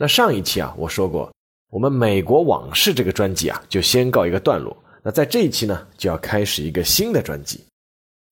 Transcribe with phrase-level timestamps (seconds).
[0.00, 1.32] 那上一期啊，我说过，
[1.70, 4.76] 我们美国往事这个专辑啊，就先告一个段落。
[5.02, 7.64] 那在这一期呢，就要开始一个新的专辑。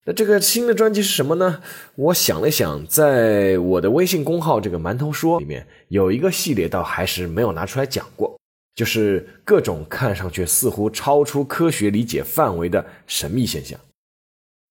[0.05, 1.61] 那这个新的专辑是什么呢？
[1.97, 8.39] 我想了想，在我的微信公号这个馒头说里面，有一个系列倒还是没有拿出来讲过，
[8.77, 13.77] 就是各种看上去似乎超出科学理解范围的神秘现象。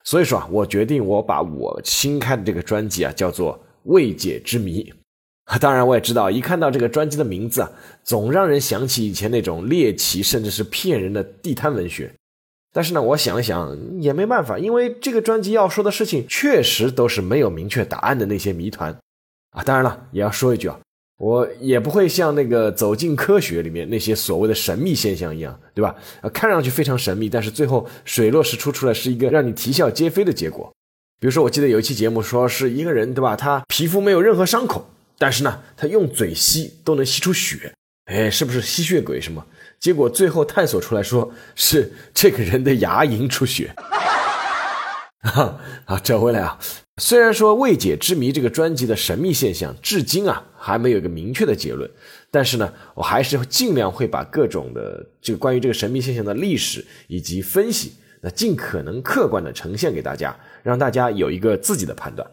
[0.05, 4.81] 所以说啊，我决定我把我新开的这个专辑啊，叫做《未解之谜》。
[5.61, 7.71] 当然，我也知道，一看到这个专辑的名字啊，
[8.03, 12.11] 总让人想起以前那种猎奇甚至是骗人的地摊文学。
[12.73, 18.97] 但是呢，我想了想，也没办法，因为这个专辑要说的事情确实都是没有明确答案的那些谜团
[19.51, 19.63] 啊。
[19.63, 20.77] 当然了，也要说一句啊，
[21.19, 25.95] 我也不会像那个《走进科学》里面那些所谓的神秘现象一样，对吧？
[26.21, 30.69] 啊，看上去非常神秘，但是最后水落石出，出来是一个让你啼笑皆非的结果。
[31.19, 33.37] 比如说，我记得有一期节目说是一个人，对吧？
[33.37, 34.89] 他皮肤没有任何伤口。
[35.17, 37.73] 但是呢，他用嘴吸都能吸出血，
[38.05, 39.45] 哎，是不是吸血鬼什么？
[39.79, 43.73] 结果最后探索出来说是这个人的牙龈出血。
[45.23, 45.59] 好，
[46.03, 46.59] 转回来啊，
[46.97, 51.89] 虽然说未解之谜这个专辑的神秘现象至今啊还没有一个明确的结论，
[52.29, 62.29] 但是呢，我还是尽量会把各种的这个关于这个神秘现象的历史以及分析，那尽可能客观的呈现给大家，让大家有一个自己的判断。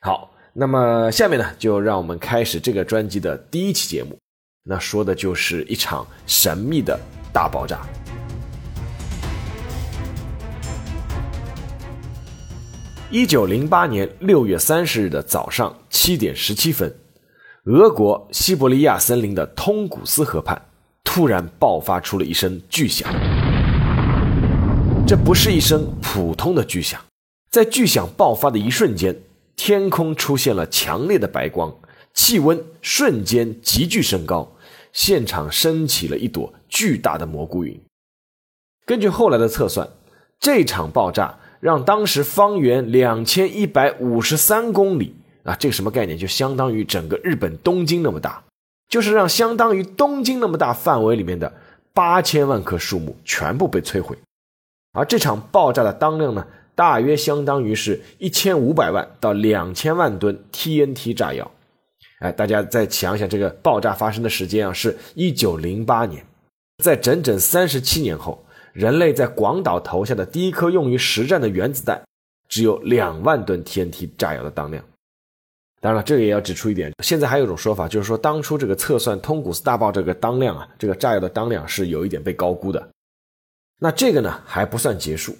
[0.00, 0.33] 好。
[0.56, 4.16] 那么下面呢，就让我们开始这个专辑的第一期节目。
[4.62, 6.96] 那说的就是一场神秘的
[7.32, 7.80] 大爆炸。
[13.10, 16.94] 一九零八年六月三十日的早上七点十七分，
[17.64, 20.60] 俄国西伯利亚森林的通古斯河畔
[21.02, 23.12] 突然爆发出了一声巨响。
[25.04, 27.00] 这不是一声普通的巨响，
[27.50, 29.16] 在巨响爆发的一瞬间。
[29.56, 31.74] 天空出现了强烈的白光，
[32.12, 34.52] 气温瞬间急剧升高，
[34.92, 37.80] 现场升起了一朵巨大的蘑菇云。
[38.84, 39.88] 根据后来的测算，
[40.38, 45.14] 这场爆炸让当时方圆两千一百五十三公里
[45.44, 46.18] 啊，这个什么概念？
[46.18, 48.44] 就相当于整个日本东京那么大，
[48.88, 51.52] 就是让相当于东京那么大范围里面的
[51.92, 54.18] 八千万棵树木全部被摧毁。
[54.92, 56.46] 而这场爆炸的当量呢？
[56.74, 61.50] 大约相当于是一千五百万到两千万吨 TNT 炸药，
[62.18, 66.24] 哎，大家再想想，这个爆炸发生的时间啊，是一九零八年，
[66.82, 72.02] 在整整三十七年后，人类在广岛投下的第一颗用于实战的原子弹，
[72.48, 74.82] 只有两万吨 TNT 炸药的当量。
[75.80, 82.88] 当然了，这个也要指出一点，现在还有一种说法，就是说当初这个测算通古斯大爆这个当量啊，这个炸药的当量是有一点被高估的。
[83.78, 85.36] 那这个呢，还不算结束。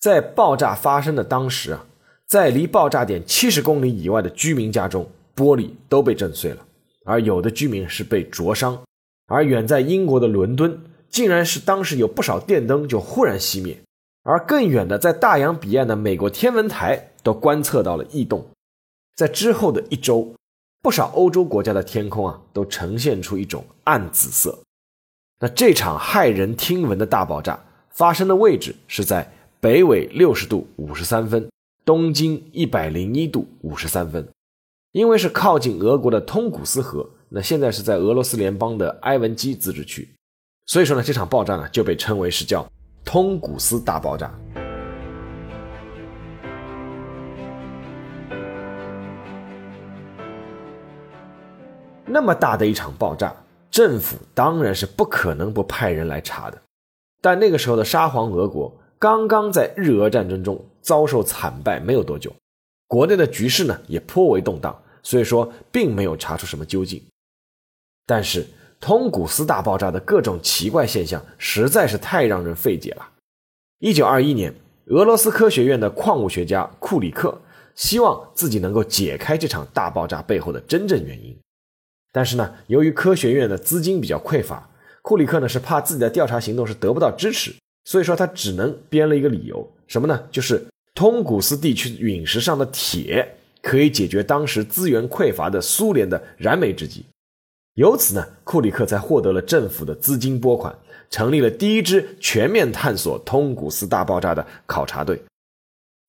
[0.00, 1.84] 在爆炸发生的当时啊，
[2.26, 5.06] 在离爆炸点七十公里以外的居民家中，
[5.36, 6.64] 玻璃都被震碎了，
[7.04, 8.82] 而有的居民是被灼伤。
[9.26, 10.80] 而远在英国的伦敦，
[11.10, 13.78] 竟然是当时有不少电灯就忽然熄灭。
[14.22, 18.46] 而更远的，在大洋彼岸的美国天文台都观测到了异动。
[19.14, 20.32] 在之后的一周，
[20.80, 24.60] 不少欧洲国家的天空啊，都呈现出一种暗紫色。
[25.40, 29.30] 那这场骇人听闻的大爆炸发生的位置是在。
[29.62, 31.50] 北纬六十度五十三分，
[31.84, 34.26] 东经一百零一度五十三分。
[34.92, 40.08] 因为是靠近俄国的通古斯河，那现在是在俄罗斯联邦的埃文基自治区，
[40.64, 42.66] 所以说呢，这场爆炸呢就被称为是叫
[43.04, 44.32] 通古斯大爆炸。
[52.06, 53.36] 那么大的一场爆炸，
[53.70, 56.58] 政府当然是不可能不派人来查的。
[57.20, 58.74] 但那个时候的沙皇俄国。
[59.00, 62.36] 刚刚在日俄战争中遭受惨败没有多久，
[62.86, 67.02] 国内的局势呢也颇为动荡，所以说并没有查出什么究竟。
[68.04, 68.46] 但是
[68.78, 73.08] 通古斯大爆炸的各种奇怪现象实在是太让人费解了。
[73.78, 74.54] 一九二一年，
[74.88, 77.40] 俄罗斯科学院的矿物学家库里克
[77.74, 81.34] 希望自己能够解开这场大爆炸背后的真正原因，
[82.12, 84.68] 但是呢，由于科学院的资金比较匮乏，
[85.00, 87.54] 库里克呢是怕自己的调查行动是得不到支持。
[87.90, 90.22] 所以说，他只能编了一个理由，什么呢？
[90.30, 90.64] 就是
[90.94, 97.04] 通古斯地区陨石上的铁可以解决当时资源匮乏的苏联的燃眉之急。
[97.74, 100.72] 由此呢，库里克才获得了政府的资金拨款，
[101.10, 105.20] 成立了第一支全面探索通古斯大爆炸的考察队。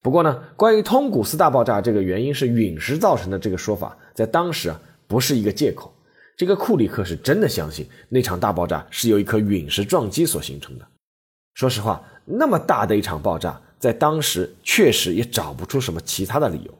[0.03, 5.91] 不过呢，关于通古斯大爆炸这个原因是陨石造成的这个说法，在当时啊不是一个借口。
[6.37, 10.87] 这个库里克是真的相信那场大爆炸是由一颗陨石撞击所形成的。
[11.53, 16.73] 说实话，那么大的一场爆炸，在当时确实也找不出什么其他的理由。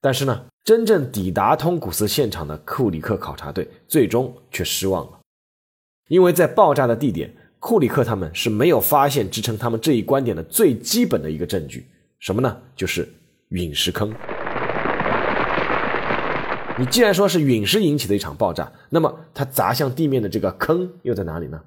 [0.00, 5.18] 但是呢，真正抵达通古斯现场的库里克考察队最终却失望了，
[6.08, 11.86] 因为在爆炸的地点，库里克他们是没有发现支撑他们这一观点的最基本的一个证据。
[12.18, 12.56] 什么呢？
[12.74, 13.08] 就是
[13.48, 14.12] 陨石坑。
[16.78, 21.60] 你既然说是陨石引起的一场爆炸，那么它砸向地面的这个坑又在哪里呢？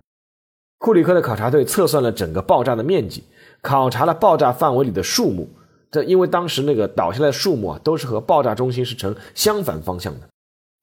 [0.80, 3.24] 库里克的考察队测算了整个爆炸的面积，
[3.62, 5.48] 考察了爆炸范围里的树木。
[5.92, 10.30] 这因为当时那个倒下来的树木啊，都是和爆炸中心是呈相反方向的，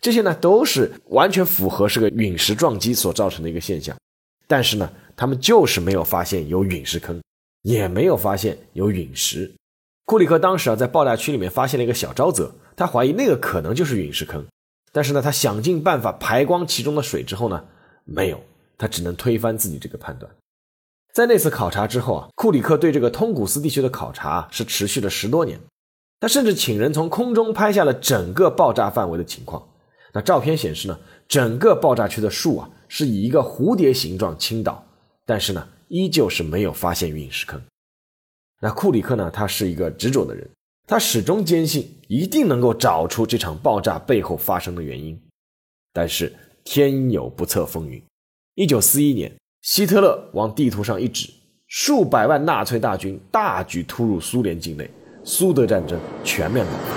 [0.00, 3.96] 这些呢都是完全符合是个陨石撞击所造成的一个现象。
[4.46, 7.20] 但是呢，他们就是没有发现有陨石坑，
[7.62, 9.50] 也没有发现有陨石。
[10.04, 14.44] 库里克当时啊，在爆炸区里面发现了一个小沼泽，他怀疑那个可能就是陨石坑。
[14.92, 17.64] 但是呢，他想尽办法排光其中的水之后呢，
[18.04, 18.40] 没有，
[18.78, 20.30] 他只能推翻自己这个判断。
[21.12, 25.58] 在那次考察之后啊，库里克对这个通古斯地区的考察是持续了十多年。
[26.20, 29.68] 他甚至请人从空中拍下了整个爆炸范围的情况。
[30.12, 34.86] 那照片显示呢，整个爆炸区的树啊是以一个蝴蝶形状倾倒，
[35.26, 37.62] 但是呢，依旧是没有发现陨石坑。
[38.60, 39.30] 那库里克呢？
[39.30, 40.48] 他是一个执着的人，
[40.86, 45.20] 他始终坚信一定能够找出这场爆炸背后发生的原因。
[45.92, 46.34] 但是
[46.64, 48.02] 天有不测风云，
[48.58, 49.30] 一九四一年，
[49.60, 51.28] 希特勒往地图上一指，
[51.66, 54.90] 数百万纳粹大军大举突入苏联境内，
[55.22, 56.96] 苏德战争全面爆发。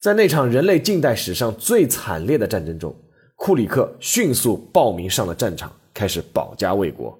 [0.00, 2.92] 在那场人类近代史上最惨烈的战争中，
[3.36, 5.72] 库里克迅速报名上了战场。
[5.94, 7.16] 开始保家卫国，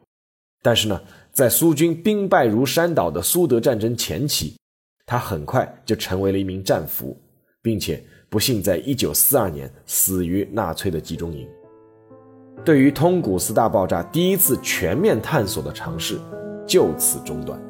[0.62, 1.00] 但是呢，
[1.32, 4.56] 在苏军兵败如山倒的苏德战争前期，
[5.06, 7.16] 他很快就成为了一名战俘，
[7.62, 8.02] 并且
[8.32, 11.46] 不幸在1942年死于纳粹的集中营。
[12.64, 16.19] 对于通古斯大爆炸第一次全面探索的尝试
[16.67, 17.61] 就此中断。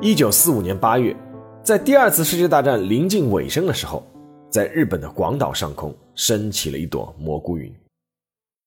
[0.00, 1.16] 1945年8月，
[1.64, 4.06] 在第二次世界大战临近尾声的时候。
[4.48, 7.72] 在日本的广岛上空升起了一朵蘑菇云，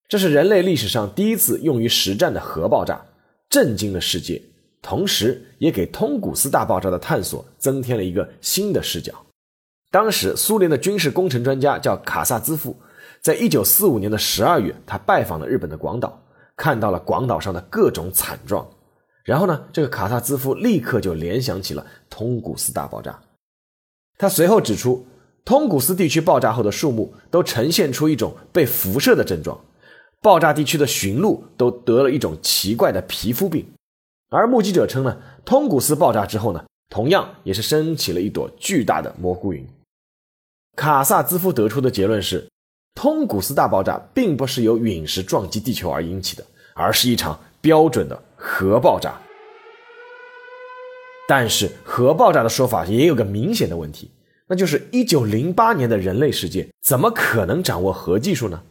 [0.08, 3.04] 这是人类历史上第一次用于实战的核爆炸，
[3.50, 4.42] 震惊了世界，
[4.84, 9.14] 同时也给通古斯大爆炸的探索增添了一个新的视角。
[9.90, 12.76] 当时，苏联的军事工程专家叫卡萨兹夫，
[13.22, 16.22] 在一九四五年的十二月，他拜访了日本的广岛，
[16.56, 18.68] 看到了广岛上的各种惨状，
[19.24, 23.20] 然后呢，这个卡萨兹夫立刻就联想起了通古斯大爆炸，
[24.20, 25.08] 他随后指出。
[25.46, 29.60] 通古斯地区爆炸后的树木都呈现出一种被辐射的症状，
[30.22, 33.68] 爆炸地区的驯鹿都得了一种奇怪的皮肤病，
[34.34, 39.64] 而目击者称呢，通古斯爆炸之后呢，同样也是升起了一朵巨大的蘑菇云。
[40.76, 42.50] 卡萨兹夫得出的结论是，
[42.96, 46.44] 通古斯大爆炸并不是由陨石撞击地球而引起的，
[46.74, 49.14] 而是一场标准的核爆炸。
[51.28, 54.10] 但是核爆炸的说法也有个明显的问题。
[54.48, 58.64] 那就是一九零八年的人类世界怎么可能掌握核技术呢？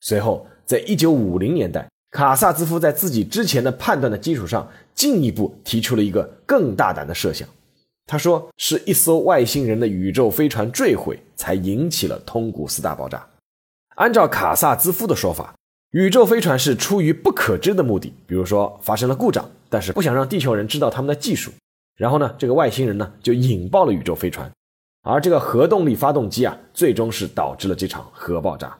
[0.00, 7.46] 随后，在一九五零年代，卡萨兹夫在自己之前的判断的基础上，进一步提出了一个更大胆的设想。
[8.06, 13.26] 他说，是一艘外星人的宇宙飞船坠毁，才引起了通古斯大爆炸。
[13.96, 15.54] 按照卡萨兹夫的说法，
[15.90, 21.52] 宇宙飞船是出于不可知的目的，比如说发生了故障，但是不想让地球人知道他们的技术，
[21.98, 24.50] 然后呢，这个外星人呢就引爆了宇宙飞船。
[25.02, 28.74] 而这个核动力发动机啊，最终是导致了这场核爆炸。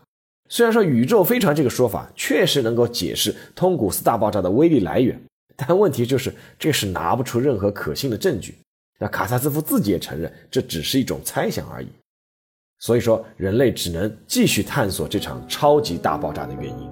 [0.49, 5.21] 虽然说宇宙飞船这个说法确实能够解释通古斯大爆炸的威力来源，
[5.57, 8.55] 但问题就是这是拿不出任何可信的证据。
[8.99, 11.89] 那卡萨兹夫自己也承认，这只是一种猜想而已。
[12.79, 16.89] 所以说，人类只能继续探索这场超级大爆炸的原因。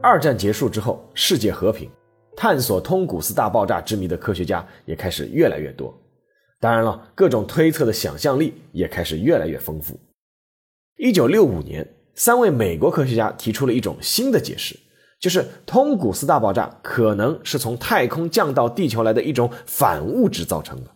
[0.00, 1.90] 二战结束之后，世界和平。
[2.36, 5.96] 探索通古斯大爆炸之谜的科学家也开始越来越多，
[6.64, 10.00] 当然了，各种推测的想象力也开始越来越丰富。
[10.96, 14.74] 一九六五年，三位美国科学家提出了一种新的解释，
[15.20, 20.90] 就是通古斯大爆炸可能是从太空降到地球来的一种反物质造成的。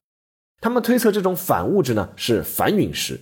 [0.62, 3.20] 他们推测这种反物质呢是反陨石。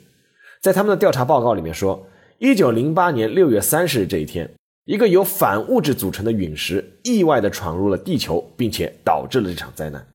[0.62, 2.06] 在他们的调查报告里面说，
[2.38, 4.48] 一九零八年六月三十日这一天。
[4.84, 10.06] 一个由反物质组成的陨石意外地闯入了地球，并且导致了这场灾难。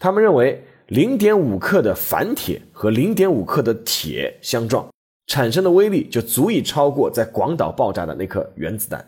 [0.00, 4.88] 他们认为，零点五克的反铁和零点五克的铁相撞，
[5.26, 9.04] 产生的威力就足以超过在广岛爆炸的那颗原子弹。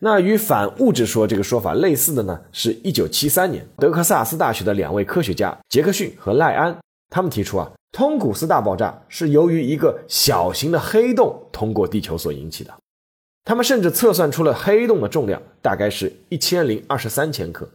[0.00, 6.76] 那与反物质说这个说法类似的呢，是一九七三年德克萨斯大学的两位科学家杰克逊和赖安，
[7.08, 12.74] 他们提出啊，通古斯大爆炸是由于一个小型的黑洞通过地球所引起的。
[13.44, 17.68] 他们甚至测算出了黑洞的重量大概是一千零二十三千克，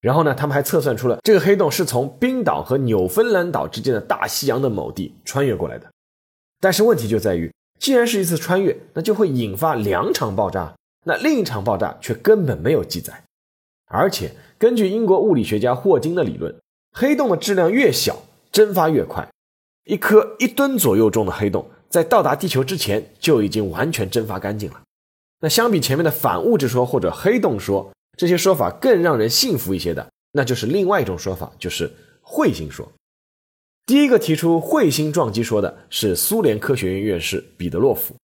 [0.00, 5.90] 然后呢，他们还测算出了这个黑洞是从冰岛和纽芬兰岛之间的大西洋的某地穿越过来的。
[6.60, 10.74] 但是问题就在于，既然是一次穿越，那就会引发两场爆炸，
[11.04, 13.24] 那另一场爆炸却根本没有记载。
[13.86, 16.54] 而且根据英国物理学家霍金的理论，
[16.92, 19.28] 黑洞的质量越小，蒸发越快。
[19.84, 24.82] 一颗一吨左右重的黑洞在到达地球之前就已经完全蒸发干净了。
[25.40, 31.90] 那相比前面的反物质说或者黑洞说，这些说法更让人信服一些的，那就是另外一种说法，就是
[32.22, 32.92] 彗星说。
[33.86, 38.16] 第一个提出彗星撞击说的是苏联科学院院士彼得洛夫，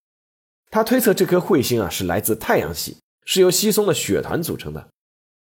[0.71, 4.89] 他推测这颗彗星啊是来自太阳系，是由稀松的雪团组成的。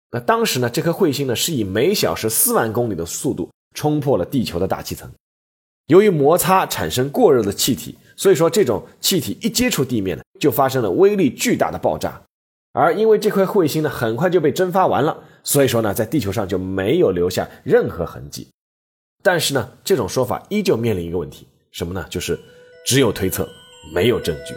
[0.10, 5.10] 那当时呢，这颗彗星呢是以每小时四万公里的速度冲破了地球的大气层，
[5.86, 7.96] 由于摩擦产生过热的气体。
[8.18, 12.22] 所以说，这种气体一接触地面呢，就发生了威力巨大的爆炸。
[12.74, 18.48] 而因为这块彗星呢，很快就被蒸发完了，所以说呢，在地球上就没有留下任何痕迹。
[19.22, 22.06] 但是呢，这种说法依旧面临一个问题，什么呢？
[22.10, 22.40] 就是
[22.86, 23.48] 只有推测，
[23.94, 24.56] 没有证据。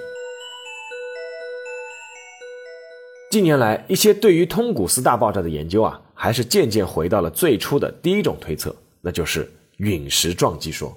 [3.30, 10.94] 近年来，一些对于通古斯大爆炸的研究啊，还是渐渐回到了最初的第一种推测，那就是陨石撞击说。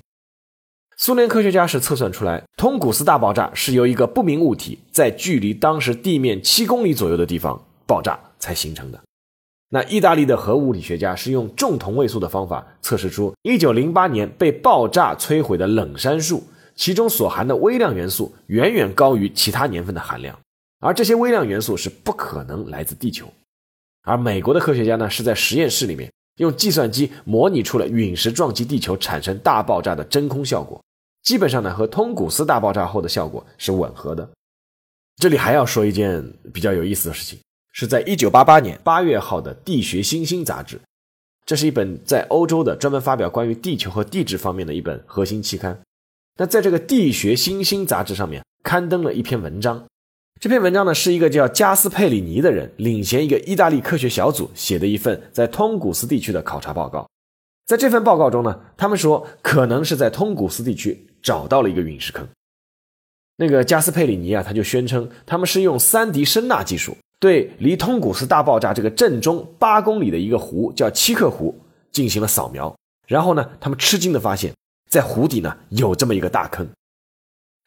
[1.00, 9.00] 苏联科学家是测算出来，通古斯大爆炸是由一个不明物体在距离当时地面七公里左右的地方爆炸才形成的。
[9.70, 16.44] 那意大利的核物理学家是用重同位素的方法测试出1908年被爆炸摧毁的冷杉树，
[16.75, 20.36] 其中所含的微量元素远远高于其他年份的含量，
[20.80, 23.32] 而这些微量元素是不可能来自地球。
[24.01, 30.82] 而美国的科学家呢，是在实验室里面用计算机模拟出了陨石撞击地球产生大爆炸的真空效果。
[31.27, 34.29] 基本上呢，和通古斯大爆炸后的效果是吻合的。
[35.17, 37.38] 这里还要说一件比较有意思的事情，
[37.74, 40.79] 是在一九八八年八月号的《地学新星》杂志，
[41.46, 45.77] 这是一本在欧洲的专门发表关于地球和地质方面的一本核心期刊。
[46.38, 49.86] 那在这个《地学新星》杂志上面刊登了一篇文章，
[50.39, 57.05] 这篇文章呢是一个叫加斯佩里尼的人领衔一个意大利科学小组写的一份在通古斯地区的考察报告。
[57.65, 61.05] 在这份报告中呢，他们说可能是在通古斯地区。
[61.27, 62.25] 找到了一个陨石坑，
[63.36, 71.53] 那个加斯佩里尼啊，他就宣称他们是用三 D 声纳技术对离通古斯大爆炸这个震中八公里的一个湖叫七克湖
[71.91, 72.74] 进行了扫描，
[73.07, 74.53] 然后呢，他们吃惊的发现，
[74.89, 76.65] 在湖底呢有这么一个大坑。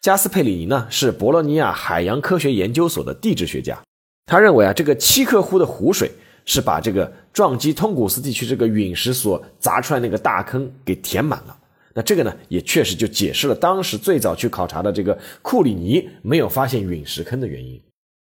[0.00, 3.78] 加斯佩里尼呢是博洛尼亚海洋科学研究所的地质学家，
[4.24, 6.10] 他认为啊，这个七克湖的湖水
[6.46, 11.58] 是把这个撞击通古斯地区这个陨石所砸出来那个大坑给填满了。
[11.94, 17.80] 那这个呢，也确实就解释了当时最早去考察的这个库里尼没有发现陨石坑的原因。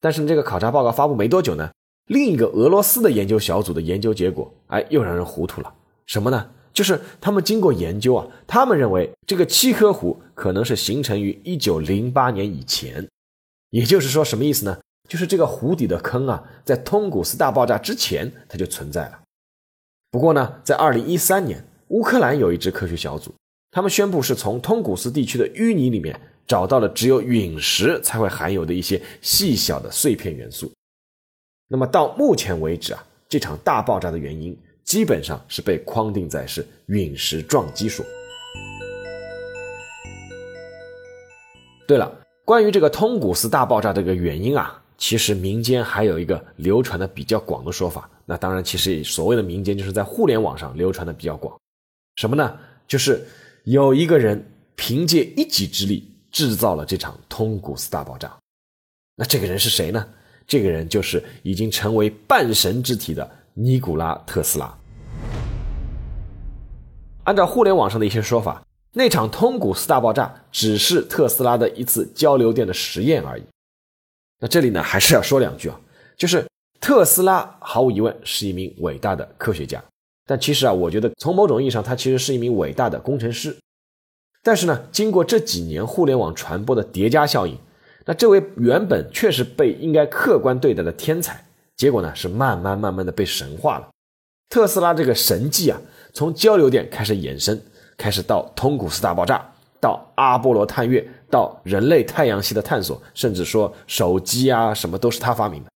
[0.01, 1.71] 但是这个考察报告发布没多久呢，
[2.07, 5.73] 另一个俄罗斯的研究小组的研究结果，哎，又让人糊涂了。
[6.07, 6.51] 什么呢？
[6.73, 13.09] 就是他们经过研究啊，他们认为这个七颗湖可能是形成于一九零八年以前。
[13.71, 14.77] 也就是说，什么意思呢？
[15.09, 19.21] 就是这个湖底的坑啊，在通古斯大爆炸之前它就存在了。
[20.11, 23.33] 不过呢，在二零一三年，乌克兰有一支科学小组。
[23.75, 30.71] 他们宣布是从通古斯地区的淤泥里面找到了只有陨石才会含有的一些细小的碎片元素。
[31.67, 38.07] 那么到目前为止啊，这场大爆炸的原因基本上是被框定在是陨石撞击说。
[41.89, 48.09] 对了，关于这个通古斯大爆炸这个原因啊，其实民间还有一个流传的比较广的说法。
[48.25, 51.59] 那当然，其实所谓的民间就是在互联网上流传的比较广。
[52.15, 52.57] 什么呢？
[52.87, 53.27] 就是。
[53.65, 58.37] 有一个人凭借一己之力制造了这场通古斯大爆炸，
[59.17, 60.07] 那这个人是谁呢？
[60.47, 64.77] 这个人就是已经成为半神之体的尼古拉特斯拉。
[67.25, 73.43] 按照互联网上的一些说法，那场通古斯大爆炸只是特斯拉的一次交流电的实验而已。
[74.41, 75.81] 那这里呢，还是要说两句啊，
[76.19, 76.47] 就是
[76.81, 79.83] 特斯拉毫无疑问是一名伟大的科学家。
[80.27, 83.57] 但其实啊，我觉得从某种意义上，他其实是一名伟大的工程师。
[84.43, 87.57] 但是呢，经过这几年互联网传播的叠加效应，
[88.07, 91.45] 那这位原本确实被应该客观对待的天才，
[91.77, 93.89] 结果呢是慢慢慢慢的被神化了。
[94.51, 95.81] 特斯拉这个神迹啊，
[96.13, 97.61] 从交流电开始延伸，
[97.97, 99.43] 开始到通古斯大爆炸，
[99.81, 105.71] 到阿波罗探月，到人类太阳系的探索，甚至说手机啊什么都是他发明的。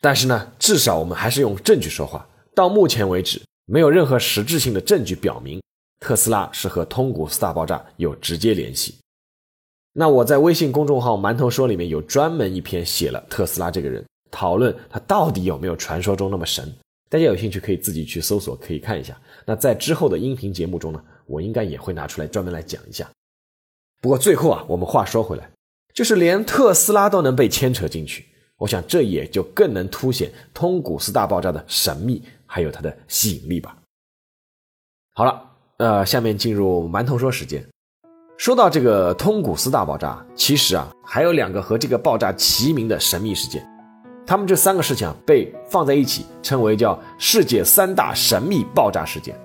[0.00, 2.26] 但是呢，至少我们还是用证据说话。
[2.54, 5.62] 到目前为止，没有任何实质性的证据表明
[6.00, 8.96] 特斯拉是和通古斯大爆炸有直接联系。
[9.92, 16.68] 那我在微信公众号“馒头说”里面有专门一篇写了特斯拉这个人，讨论他到底有没有传说中那么神。
[17.08, 19.16] 大家有兴趣可以自己去搜索，可以看一下。
[19.46, 23.08] 那在之后的音频节目中呢，我应该也会拿出来专门来讲一下。
[24.00, 25.48] 不过最后啊，我们话说回来，
[25.94, 28.26] 就是连特斯拉都能被牵扯进去，
[28.58, 32.22] 我想这也就更能凸显通古斯大爆炸的神秘
[32.52, 33.76] 还有它的吸引力吧。
[35.14, 35.40] 好了，
[35.76, 37.64] 呃，下面进入馒头说时间。
[38.36, 43.64] 说到这个通古斯大爆炸，其实啊，还有两个和这个爆炸齐名的神秘事件，
[44.26, 49.38] 他们这三个事情啊被放在一起称为叫世界三大神秘爆炸事件。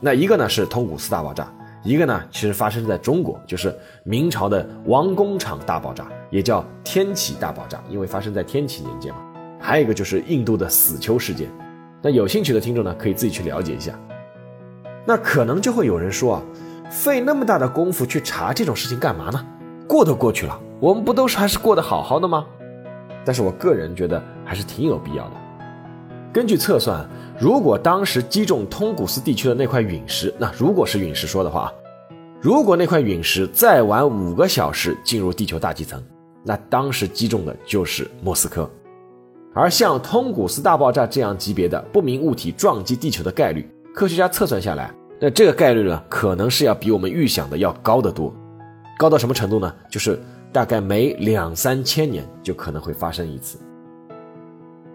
[0.00, 9.20] 那一个呢是通古斯大爆炸，一个呢其实发生在中国，就是明朝的王工厂大爆炸，也叫天启大爆炸，因为发生在天启年间嘛。
[9.60, 11.50] 还有一个就是印度的死囚事件。
[12.06, 13.92] 那有兴趣的听众呢，可以自己去了解一下。
[15.04, 16.42] 那可能就会有人说啊。
[16.88, 19.44] 费那么大的功夫去查这种事情干嘛呢？
[19.88, 22.46] 过都过去了，我们不都是还是过得好好的吗？
[23.24, 25.32] 但是我个人觉得还是挺有必要的。
[26.32, 27.04] 根据测算，
[27.40, 31.72] 如果当时击中通古斯地区的那块陨石，那如果是陨石说的话，
[32.40, 36.00] 如果那块陨石再晚五个小时进入地球大气层，
[36.44, 38.70] 那当时击中的就是莫斯科。
[39.56, 44.92] 而像通古斯大爆炸这样级别的不明物体撞击地球的概率，科学家测算下来。
[45.18, 48.30] 那这个概率呢，可能是要比我们预想的要高得多，
[48.98, 49.74] 高到什么程度呢？
[49.88, 50.20] 就是
[50.52, 53.58] 大概每两三千年就可能会发生一次。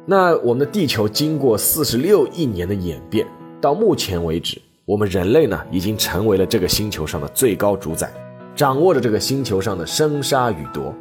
[0.06, 3.26] 那我们的地球经过四十六亿年的演变，
[3.60, 8.12] 到目前为止，我们人类呢已经成为了这个星球上的最高主宰，
[8.56, 10.94] 掌握着这个星球上的生杀予夺。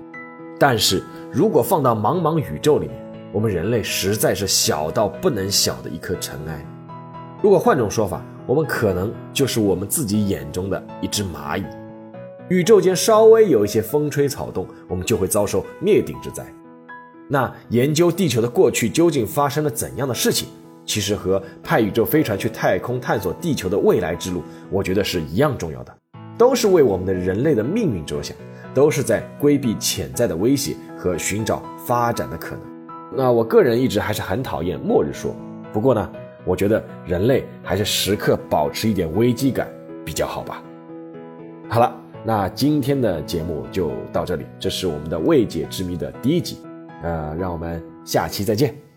[0.58, 6.66] 但是如果放到茫茫宇宙里面，我们人类实在是小到不能小的一颗尘埃。
[7.42, 11.64] 如果换种说法，我们可能就是我们自己眼中的一只蚂蚁，
[12.48, 16.44] 宇宙间稍微有一些风吹草动，我们就会遭受灭顶之灾。
[17.28, 20.48] 那研究地球的过去究竟发生了怎样的事情，
[20.84, 25.96] 其实和派宇宙飞船去太空探索地球的未来之路，我觉得是一样重要的，
[26.36, 28.36] 都是为我们的人类的命运着想，
[28.74, 32.69] 都是在规避潜在的威胁和寻找发展的可能。
[33.16, 35.34] 那我个人一直还是很讨厌末日说，
[35.72, 36.10] 不过呢。
[36.46, 39.68] 我觉得人类还是时刻保持一点危机感
[40.06, 40.62] 比较好吧。
[41.68, 41.94] 好了，
[42.24, 46.56] 那今天的节目就到这里，这是我们的未解之谜的第一集，
[47.02, 48.89] 呃，让我们下期再见。